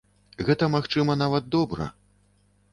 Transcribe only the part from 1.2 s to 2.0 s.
нават добра.